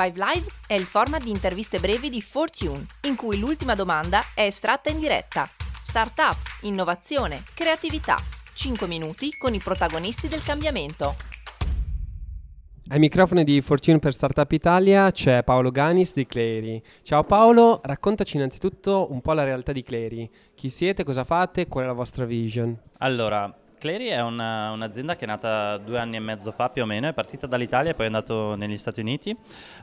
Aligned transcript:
Five 0.00 0.14
Live 0.14 0.46
è 0.68 0.74
il 0.74 0.84
format 0.84 1.24
di 1.24 1.30
interviste 1.30 1.80
brevi 1.80 2.08
di 2.08 2.22
Fortune, 2.22 2.86
in 3.00 3.16
cui 3.16 3.36
l'ultima 3.36 3.74
domanda 3.74 4.20
è 4.32 4.42
estratta 4.42 4.90
in 4.90 5.00
diretta. 5.00 5.50
Startup, 5.82 6.36
innovazione, 6.60 7.42
creatività. 7.52 8.16
5 8.54 8.86
minuti 8.86 9.36
con 9.36 9.54
i 9.54 9.58
protagonisti 9.58 10.28
del 10.28 10.44
cambiamento. 10.44 11.16
Ai 12.90 13.00
microfoni 13.00 13.42
di 13.42 13.60
Fortune 13.60 13.98
per 13.98 14.14
Startup 14.14 14.50
Italia 14.52 15.10
c'è 15.10 15.42
Paolo 15.42 15.72
Ganis 15.72 16.14
di 16.14 16.28
Clery. 16.28 16.80
Ciao 17.02 17.24
Paolo, 17.24 17.80
raccontaci 17.82 18.36
innanzitutto 18.36 19.08
un 19.10 19.20
po' 19.20 19.32
la 19.32 19.42
realtà 19.42 19.72
di 19.72 19.82
Clery. 19.82 20.30
Chi 20.54 20.70
siete, 20.70 21.02
cosa 21.02 21.24
fate, 21.24 21.66
qual 21.66 21.82
è 21.82 21.86
la 21.88 21.92
vostra 21.92 22.24
vision? 22.24 22.80
Allora, 22.98 23.52
Clery 23.78 24.08
è 24.08 24.20
una, 24.20 24.72
un'azienda 24.72 25.16
che 25.16 25.24
è 25.24 25.26
nata 25.28 25.78
due 25.78 25.98
anni 25.98 26.16
e 26.16 26.20
mezzo 26.20 26.50
fa 26.50 26.68
più 26.68 26.82
o 26.82 26.86
meno, 26.86 27.08
è 27.08 27.12
partita 27.12 27.46
dall'Italia 27.46 27.92
e 27.92 27.94
poi 27.94 28.04
è 28.04 28.08
andata 28.08 28.56
negli 28.56 28.76
Stati 28.76 29.00
Uniti, 29.00 29.34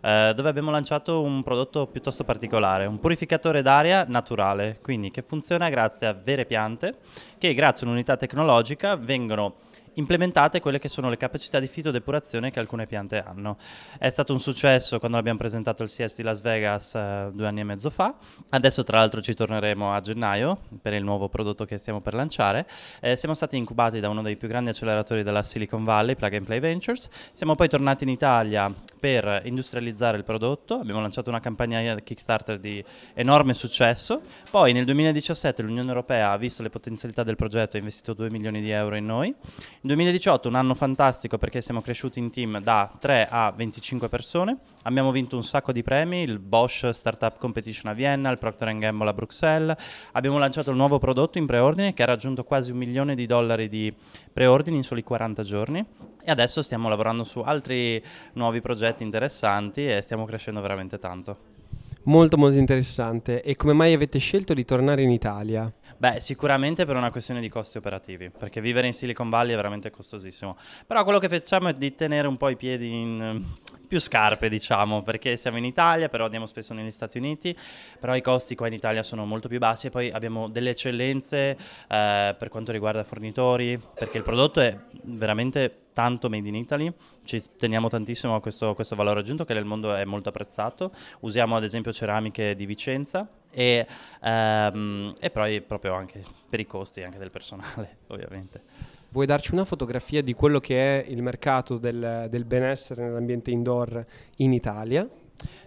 eh, 0.02 0.34
dove 0.36 0.49
abbiamo 0.49 0.70
lanciato 0.70 1.21
un 1.21 1.41
prodotto 1.41 1.88
piuttosto 1.88 2.23
particolare, 2.23 2.85
un 2.85 2.99
purificatore 2.99 3.62
d'aria 3.62 4.05
naturale, 4.08 4.80
quindi 4.81 5.09
che 5.12 5.21
funziona 5.21 5.70
grazie 5.70 6.08
a 6.08 6.13
vere 6.13 6.45
piante 6.45 6.98
che 7.38 7.54
grazie 7.54 7.85
a 7.85 7.90
un'unità 7.90 8.18
tecnologica 8.18 8.95
vengono 8.95 9.55
implementate 9.95 10.59
quelle 10.59 10.80
che 10.80 10.90
sono 10.90 11.09
le 11.09 11.17
capacità 11.17 11.59
di 11.59 11.67
fitodepurazione 11.67 12.52
che 12.52 12.59
alcune 12.59 12.88
piante 12.88 13.22
hanno. 13.22 13.58
È 13.98 14.09
stato 14.09 14.34
un 14.34 14.40
successo 14.40 14.99
quando 14.99 15.18
l'abbiamo 15.18 15.38
presentato 15.38 15.84
al 15.84 15.90
CES 15.90 16.16
di 16.16 16.23
Las 16.23 16.41
Vegas 16.41 16.95
eh, 16.95 17.30
due 17.34 17.48
anni 17.48 17.62
e 17.62 17.63
mezzo 17.63 17.90
fa, 17.90 18.16
adesso 18.49 18.84
tra 18.84 18.99
l'altro 18.99 19.21
ci 19.21 19.34
torneremo 19.34 19.94
a 19.94 19.99
gennaio 19.99 20.59
per 20.81 20.94
il 20.94 21.04
nuovo 21.04 21.30
prodotto 21.30 21.66
che 21.66 21.77
stiamo 21.77 22.02
per 22.02 22.13
lanciare. 22.13 22.68
Eh, 22.99 23.16
siamo 23.16 23.35
stati 23.35 23.58
incubati 23.58 23.99
da 23.99 24.09
uno 24.09 24.21
dei 24.21 24.35
più 24.35 24.48
grandi 24.48 24.70
acceleratori 24.70 25.23
della 25.23 25.44
Silicon 25.44 25.84
Valley, 25.84 26.16
Plug 26.16 26.34
and 26.34 26.46
Play 26.46 26.59
Ventures, 26.59 27.09
siamo 27.32 27.55
poi 27.55 27.70
tornati 27.70 28.04
in 28.04 28.09
Italia 28.09 28.73
per 28.99 29.41
industrializzare 29.46 30.18
il 30.18 30.23
prodotto, 30.23 30.76
abbiamo 30.76 31.02
lanciato 31.02 31.30
una 31.30 31.40
campagna 31.40 31.96
Kickstarter 31.96 32.60
di 32.60 32.84
enorme 33.13 33.54
successo, 33.54 34.21
poi 34.49 34.73
nel 34.73 34.85
2017 34.85 35.62
l'Unione 35.62 35.88
Europea 35.88 36.32
ha 36.32 36.38
visto 36.38 36.63
le 36.63 36.70
potenzialità 36.70 37.23
del 37.23 37.35
progetto 37.35 37.76
e 37.76 37.79
ha 37.79 37.82
investito 37.82 38.13
2 38.13 38.29
milioni 38.29 38.62
di 38.62 38.71
euro 38.71 38.96
in 38.96 39.05
noi. 39.05 39.35
2018 39.86 40.48
un 40.48 40.55
anno 40.55 40.74
fantastico 40.74 41.38
perché 41.38 41.62
siamo 41.62 41.80
cresciuti 41.80 42.18
in 42.18 42.32
team 42.32 42.60
da 42.60 42.90
3 43.00 43.28
a 43.30 43.52
25 43.55 44.10
persone, 44.10 44.58
abbiamo 44.82 45.12
vinto 45.12 45.36
un 45.36 45.44
sacco 45.44 45.72
di 45.72 45.84
premi, 45.84 46.24
il 46.24 46.40
Bosch 46.40 46.90
Startup 46.90 47.38
Competition 47.38 47.91
a 47.91 47.96
Vienna, 47.96 48.32
il 48.32 48.40
Procter 48.40 48.76
Gamble 48.80 49.10
a 49.10 49.13
Bruxelles, 49.13 49.78
abbiamo 50.13 50.40
lanciato 50.40 50.72
il 50.72 50.76
nuovo 50.76 50.98
prodotto 50.98 51.38
in 51.38 51.46
preordine 51.46 51.94
che 51.94 52.02
ha 52.02 52.08
raggiunto 52.08 52.44
quasi 52.44 52.72
un 52.72 52.78
milione 52.78 53.13
di 53.13 53.28
dollari 53.28 53.70
di 53.70 53.94
preordini 54.34 54.78
in 54.78 54.84
soli 54.84 55.04
40 55.04 55.44
giorni. 55.44 55.86
E 56.24 56.32
adesso 56.32 56.63
stiamo 56.63 56.90
lavorando 56.90 57.24
su 57.24 57.41
altri 57.41 58.04
nuovi 58.34 58.62
progetti 58.62 59.04
interessanti 59.04 59.88
e 59.88 60.02
stiamo 60.02 60.26
crescendo 60.26 60.62
veramente 60.62 60.98
tanto. 60.98 61.54
Molto 62.05 62.37
molto 62.37 62.57
interessante. 62.57 63.41
E 63.41 63.55
come 63.55 63.73
mai 63.73 63.93
avete 63.93 64.19
scelto 64.19 64.53
di 64.53 64.63
tornare 64.63 65.01
in 65.01 65.09
Italia? 65.09 65.72
Beh, 65.97 66.19
sicuramente 66.19 66.85
per 66.85 66.95
una 66.95 67.09
questione 67.09 67.41
di 67.41 67.50
costi 67.50 67.78
operativi, 67.78 68.29
perché 68.29 68.61
vivere 68.61 68.85
in 68.85 68.94
Silicon 68.94 69.29
Valley 69.29 69.53
è 69.53 69.56
veramente 69.56 69.89
costosissimo. 69.89 70.56
Però 70.85 71.03
quello 71.03 71.17
che 71.17 71.29
facciamo 71.29 71.69
è 71.69 71.73
di 71.73 71.95
tenere 71.95 72.28
un 72.28 72.38
po' 72.38 72.50
i 72.50 72.57
piedi 72.57 72.91
in 72.91 73.44
più 73.88 74.00
scarpe, 74.00 74.50
diciamo, 74.50 75.01
perché 75.01 75.35
siamo 75.35 75.57
in 75.57 75.66
Italia, 75.66 76.07
però 76.07 76.25
andiamo 76.25 76.45
spesso 76.45 76.75
negli 76.75 76.91
Stati 76.91 77.17
Uniti, 77.17 77.57
però 78.00 78.16
i 78.16 78.22
costi 78.22 78.53
qua 78.56 78.67
in 78.67 78.73
Italia 78.73 79.01
sono 79.01 79.25
molto 79.25 79.47
più 79.47 79.57
bassi 79.57 79.88
e 79.88 79.89
poi 79.89 80.11
abbiamo 80.11 80.47
delle 80.47 80.72
eccellenze 80.72 81.57
eh, 81.88 82.35
per 82.38 82.50
quanto 82.50 82.72
riguarda 82.72 83.03
fornitori, 83.03 83.79
perché 83.95 84.17
il 84.17 84.23
prodotto 84.23 84.59
è 84.59 84.78
veramente 85.03 85.84
tanto 85.96 86.28
made 86.28 86.50
in 86.50 86.56
Italy, 86.56 86.94
ci 87.24 87.41
teniamo 87.57 87.88
tantissimo 87.88 88.35
a 88.35 88.41
questo, 88.41 88.75
questo, 88.75 88.97
valore 88.97 89.22
aggiunto 89.22 89.46
che 89.46 89.53
nel 89.53 89.63
mondo 89.63 89.96
è 89.96 90.03
molto 90.03 90.28
apprezzato, 90.28 90.91
usiamo 91.22 91.56
ad 91.56 91.63
esempio 91.63 91.94
ceramiche 91.94 92.53
di 92.53 92.66
Vicenza 92.66 93.25
e, 93.50 93.88
ehm, 94.22 95.13
e 95.18 95.29
poi 95.29 95.62
proprio 95.62 95.94
anche 95.94 96.22
per 96.50 96.59
i 96.59 96.66
costi 96.66 97.01
anche 97.01 97.17
del 97.17 97.31
personale 97.31 98.00
ovviamente. 98.07 98.61
Vuoi 99.11 99.25
darci 99.25 99.53
una 99.53 99.63
fotografia 99.63 100.22
di 100.22 100.33
quello 100.33 100.59
che 100.59 101.00
è 101.00 101.06
il 101.07 101.22
mercato 101.22 101.78
del, 101.78 102.27
del 102.29 102.44
benessere 102.44 103.06
nell'ambiente 103.06 103.51
indoor 103.51 104.06
in 104.38 104.51
Italia? 104.51 105.07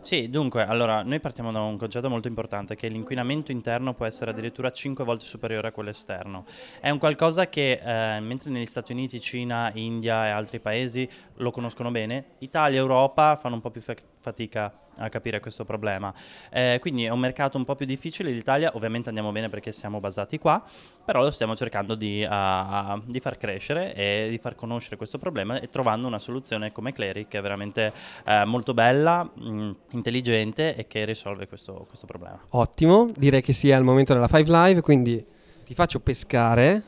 Sì, 0.00 0.30
dunque, 0.30 0.64
allora, 0.64 1.02
noi 1.02 1.20
partiamo 1.20 1.52
da 1.52 1.60
un 1.60 1.76
concetto 1.76 2.08
molto 2.08 2.28
importante, 2.28 2.76
che 2.76 2.88
l'inquinamento 2.88 3.52
interno 3.52 3.94
può 3.94 4.06
essere 4.06 4.30
addirittura 4.30 4.70
5 4.70 5.04
volte 5.04 5.24
superiore 5.24 5.68
a 5.68 5.72
quello 5.72 5.90
esterno. 5.90 6.46
È 6.80 6.88
un 6.88 6.98
qualcosa 6.98 7.48
che, 7.48 7.80
eh, 7.82 8.20
mentre 8.20 8.50
negli 8.50 8.66
Stati 8.66 8.92
Uniti, 8.92 9.20
Cina, 9.20 9.70
India 9.74 10.26
e 10.26 10.30
altri 10.30 10.60
paesi 10.60 11.08
lo 11.36 11.50
conoscono 11.50 11.90
bene, 11.90 12.36
Italia 12.38 12.78
e 12.78 12.80
Europa 12.80 13.36
fanno 13.36 13.56
un 13.56 13.60
po' 13.60 13.70
più 13.70 13.82
fatica 14.28 14.72
a 14.98 15.08
capire 15.08 15.40
questo 15.40 15.64
problema. 15.64 16.12
Eh, 16.50 16.78
quindi 16.80 17.04
è 17.04 17.10
un 17.10 17.20
mercato 17.20 17.56
un 17.56 17.64
po' 17.64 17.74
più 17.74 17.86
difficile, 17.86 18.30
l'Italia 18.30 18.72
ovviamente 18.74 19.08
andiamo 19.08 19.32
bene 19.32 19.48
perché 19.48 19.72
siamo 19.72 20.00
basati 20.00 20.38
qua, 20.38 20.62
però 21.04 21.22
lo 21.22 21.30
stiamo 21.30 21.54
cercando 21.56 21.94
di, 21.94 22.26
uh, 22.28 23.02
di 23.04 23.20
far 23.20 23.38
crescere 23.38 23.94
e 23.94 24.26
di 24.28 24.38
far 24.38 24.54
conoscere 24.54 24.96
questo 24.96 25.18
problema 25.18 25.60
e 25.60 25.70
trovando 25.70 26.06
una 26.06 26.18
soluzione 26.18 26.72
come 26.72 26.92
Clery 26.92 27.26
che 27.28 27.38
è 27.38 27.40
veramente 27.40 27.92
uh, 28.26 28.46
molto 28.46 28.74
bella, 28.74 29.22
mh, 29.22 29.76
intelligente 29.92 30.74
e 30.74 30.86
che 30.86 31.04
risolve 31.04 31.46
questo, 31.46 31.84
questo 31.86 32.06
problema. 32.06 32.40
Ottimo, 32.50 33.10
direi 33.16 33.40
che 33.40 33.52
sia 33.52 33.76
il 33.76 33.84
momento 33.84 34.12
della 34.12 34.28
Five 34.28 34.50
Live, 34.50 34.80
quindi 34.80 35.24
ti 35.64 35.74
faccio 35.74 36.00
pescare. 36.00 36.82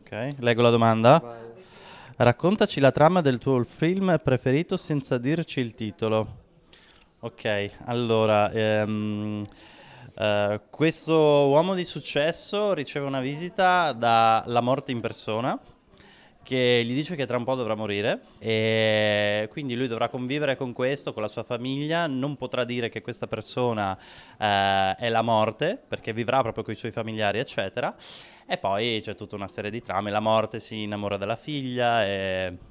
Ok, 0.00 0.34
leggo 0.38 0.62
la 0.62 0.70
domanda. 0.70 1.18
Vai. 1.18 1.51
Raccontaci 2.22 2.78
la 2.78 2.92
trama 2.92 3.20
del 3.20 3.38
tuo 3.38 3.64
film 3.64 4.16
preferito 4.22 4.76
senza 4.76 5.18
dirci 5.18 5.58
il 5.58 5.74
titolo. 5.74 6.36
Ok, 7.18 7.70
allora, 7.86 8.48
ehm, 8.52 9.42
uh, 10.14 10.60
questo 10.70 11.16
uomo 11.16 11.74
di 11.74 11.82
successo 11.82 12.74
riceve 12.74 13.06
una 13.06 13.20
visita 13.20 13.90
dalla 13.90 14.60
morte 14.60 14.92
in 14.92 15.00
persona 15.00 15.58
che 16.42 16.82
gli 16.84 16.94
dice 16.94 17.14
che 17.16 17.26
tra 17.26 17.36
un 17.36 17.44
po' 17.44 17.54
dovrà 17.54 17.74
morire 17.74 18.20
e 18.38 19.48
quindi 19.50 19.76
lui 19.76 19.86
dovrà 19.86 20.08
convivere 20.08 20.56
con 20.56 20.72
questo, 20.72 21.12
con 21.12 21.22
la 21.22 21.28
sua 21.28 21.42
famiglia, 21.42 22.06
non 22.06 22.36
potrà 22.36 22.64
dire 22.64 22.88
che 22.88 23.00
questa 23.00 23.26
persona 23.26 23.96
eh, 24.38 24.94
è 24.96 25.08
la 25.08 25.22
morte 25.22 25.80
perché 25.86 26.12
vivrà 26.12 26.42
proprio 26.42 26.64
con 26.64 26.74
i 26.74 26.76
suoi 26.76 26.90
familiari 26.90 27.38
eccetera 27.38 27.94
e 28.46 28.58
poi 28.58 29.00
c'è 29.02 29.14
tutta 29.14 29.36
una 29.36 29.48
serie 29.48 29.70
di 29.70 29.82
trame, 29.82 30.10
la 30.10 30.20
morte 30.20 30.60
si 30.60 30.82
innamora 30.82 31.16
della 31.16 31.36
figlia 31.36 32.04
e 32.04 32.70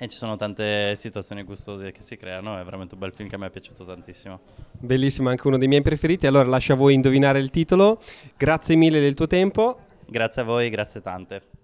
e 0.00 0.06
ci 0.06 0.16
sono 0.16 0.36
tante 0.36 0.94
situazioni 0.94 1.42
gustose 1.42 1.90
che 1.90 2.02
si 2.02 2.16
creano, 2.16 2.58
è 2.58 2.62
veramente 2.62 2.94
un 2.94 3.00
bel 3.00 3.12
film 3.12 3.28
che 3.28 3.34
a 3.34 3.38
me 3.38 3.46
è 3.46 3.50
piaciuto 3.50 3.84
tantissimo. 3.84 4.38
Bellissimo, 4.78 5.28
anche 5.28 5.44
uno 5.48 5.58
dei 5.58 5.66
miei 5.66 5.82
preferiti. 5.82 6.28
Allora 6.28 6.48
lascio 6.48 6.74
a 6.74 6.76
voi 6.76 6.94
indovinare 6.94 7.40
il 7.40 7.50
titolo. 7.50 8.00
Grazie 8.36 8.76
mille 8.76 9.00
del 9.00 9.14
tuo 9.14 9.26
tempo. 9.26 9.80
Grazie 10.06 10.42
a 10.42 10.44
voi, 10.44 10.70
grazie 10.70 11.02
tante. 11.02 11.57